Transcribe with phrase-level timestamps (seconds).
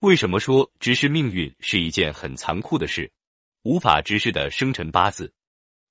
[0.00, 3.10] 为什么说直视命运是一件很残酷的事？
[3.62, 5.32] 无法直视的生辰八字。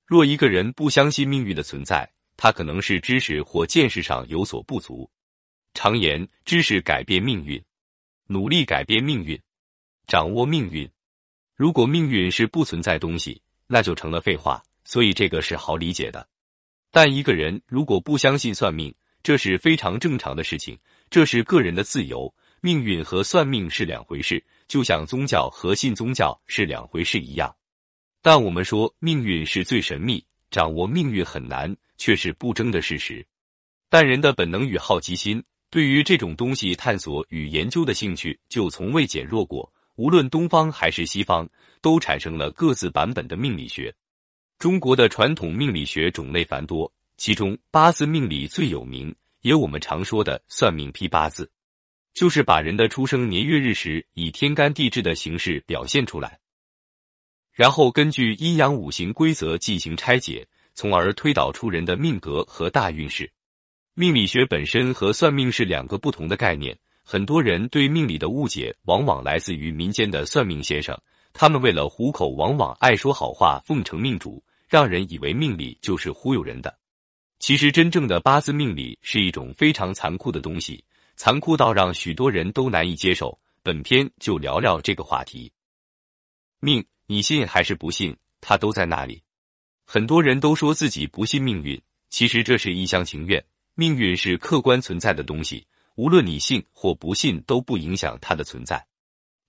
[0.05, 2.07] 若一个人不相信命运的存在，
[2.37, 5.09] 他可能是知识或见识上有所不足。
[5.73, 7.61] 常言，知识改变命运，
[8.27, 9.41] 努力改变命运，
[10.05, 10.87] 掌握命运。
[11.55, 14.61] 如果命运是不存在东西，那就成了废话。
[14.83, 16.29] 所以这个是好理解的。
[16.91, 18.93] 但一个人如果不相信算命，
[19.23, 20.77] 这是非常正常的事情，
[21.09, 22.31] 这是个人的自由。
[22.65, 27.55] 命运和算命是两回事，就像宗教和信宗教是两回事一样。
[28.23, 33.23] 但我们说命运是最神秘，掌握命运很难，却是不争的事实。
[33.87, 39.71] 但人的本能与好奇心，对于这种东西探索与研究的兴趣，就从未减弱过。
[39.97, 41.47] 无论东方还是西方，
[41.81, 43.93] 都产生了各自版本的命理学。
[44.57, 51.47] 中国的传统命理学种类繁多，其中八字命理最有名，也我们常说的算命批八字。
[52.15, 56.39] 就是把人的出生年月日时以天干地支的形式表现出来，
[57.51, 63.29] 然后根据阴阳五行规则进行拆解，从而推导出人的命格和大运势。
[63.95, 70.97] 命理学本身和算命是两个不同的概念，很多人对命理的误解往往来自于民间的算命先生，
[71.33, 76.79] 他们为了糊口，往往爱说好话，奉承命主，让人以为命理就是忽悠人的。
[77.39, 80.81] 其实，真正的八字命理是一种非常残酷的东西。
[81.15, 83.39] 残酷到让许多人都难以接受。
[83.63, 85.51] 本篇就聊聊这个话题。
[86.59, 88.15] 命，你信还是不信？
[88.39, 89.23] 它都在那里。
[89.85, 93.43] 很多人都说自己不信命运，其实这是一厢情愿。
[93.73, 98.85] 命运是客观存在的东西，无论你信或不信，都不影响它的存在。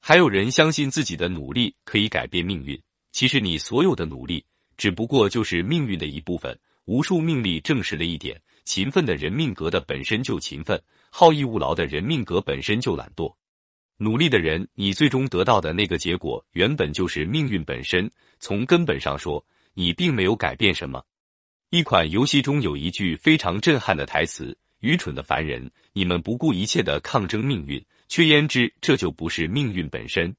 [0.01, 2.81] 还有人相信自己的努力可以改变命运，
[3.13, 4.45] 其实你所有的努力
[4.79, 6.59] 只不过就是命运的一部分。
[6.87, 10.79] 无数命例证实了一点：勤奋的人命格的本身就勤奋。
[11.09, 13.35] 好逸恶劳的人命格本身就懒惰，
[13.97, 18.11] 努力的人，你最终得到的那个结果原本就是命运本身。
[18.39, 19.43] 从根本上说，
[19.73, 21.03] 你并没有改变什么。
[21.71, 30.35] 一款游戏中有一句非常震撼的台词：“愚蠢的凡人，你们不顾一切的抗争命运，却焉知这就不是命运本身。”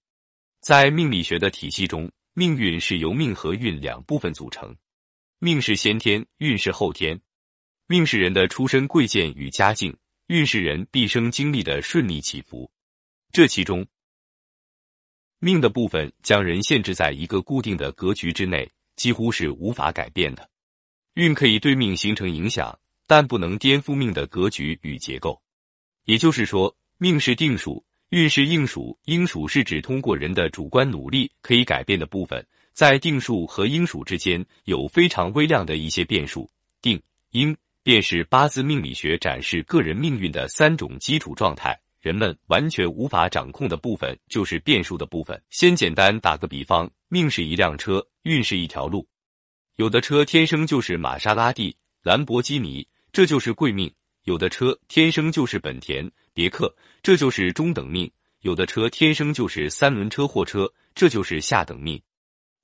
[0.62, 4.75] 在命理学的体系中，命运是由命和运两部分组成，
[5.40, 7.19] 命是先天，运是后天。
[7.88, 9.96] 命是人的出身贵贱与家境。
[10.28, 12.70] 运是人毕生经历的顺利起伏，
[13.31, 13.88] 这其中
[15.40, 20.50] 命的部分将人限制在一个固定的格局之内，几乎是无法改变的。
[21.14, 22.78] 运可以对命形成影响，
[23.08, 25.42] 但不能颠覆命的格局与结构。
[26.04, 29.00] 也就是说，命是定数，运是应数。
[29.06, 36.52] 应数是指通过人的主观努力可以改变的部分，在定数和应数之间有非常微量的一些变数。
[36.81, 37.56] 定应。
[37.88, 45.42] 便是八字命理学展示个人命运的三种基础状态，人们完全无法掌控的部分就是变数的部分。
[45.52, 49.08] 先简单打个比方，命是一辆车，运是一条路。
[49.78, 53.90] 有的车天生就是玛莎拉蒂、兰博基尼，这就是贵命；
[54.25, 58.06] 有的车天生就是本田、别克，这就是中等命；
[58.42, 61.98] 有的车天生就是三轮车、货车，这就是下等命。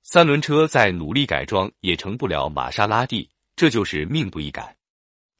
[0.02, 4.76] 三轮车再努力改装也成不了玛莎拉蒂，这就是命不易改。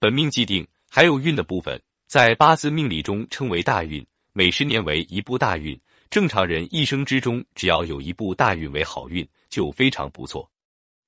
[0.05, 5.81] 本命既定，还有运的部分，在八字命理中称为大运，每十年为一部大运。
[6.11, 10.47] 正常人一生之中，只要有一部大运为好运，就非常不错。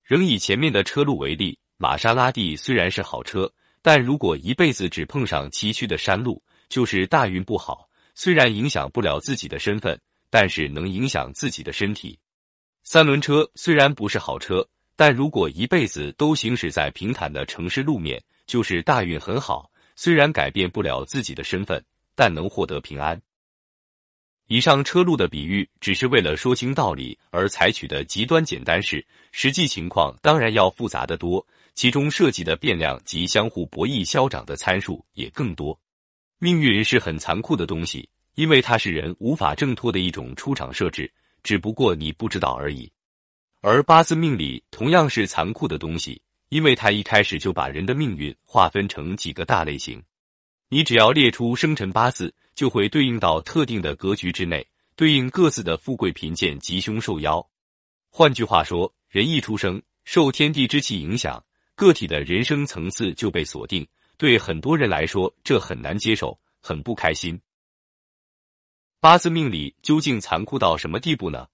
[0.03, 3.53] 仍以前面的车路为例，玛莎拉蒂虽然是好车，
[3.83, 7.87] 但如果一辈子只碰上崎岖的山路，就是大运不好。
[8.15, 12.19] 虽然影响不了自己的身份，但是能影响自己的身体。
[12.83, 21.84] 三轮车虽然不是好车，但如果一辈子都行驶在平坦的城市路面，就是大运很好，虽然改变不了自己的身份，
[22.15, 23.21] 但能获得平安。
[24.49, 35.77] 以上车路的比喻只是为了说清道理而采取的极端简单式，实际情况当然要复杂的多，其中涉及的变量及相互博弈消长的参数也更多。
[36.39, 41.13] 命运是很残酷的东西，因为它是人无法挣脱的一种出厂设置，
[41.43, 42.89] 只不过你不知道而已。
[43.63, 46.22] 而八字命理同样是残酷的东西。
[46.48, 50.03] 因为他一开始就把人的命运划分成几个大类型，
[50.69, 57.45] 你只要列出生辰八字，就会对应到特定的格局之内，对应各自的富贵贫贱、吉凶受妖。
[58.10, 61.45] 换句话说，人一出生，受天地之气影响，
[61.75, 63.87] 个体的人生层次就被锁定。
[64.16, 67.39] 对很多人来说，这很难接受，很不开心。
[69.01, 71.47] 八字命理究竟残酷到什么地步呢？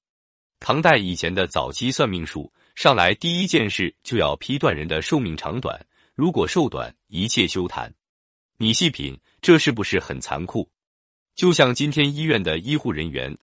[0.60, 2.52] 唐代以前的早期算命术。
[2.74, 5.78] 上来第一件事就要批断人的寿命长短，
[6.14, 7.92] 如果寿短，一切休谈。
[8.56, 10.68] 你细品，这是不是很残酷？
[11.34, 13.36] 就像今天医院的医护人员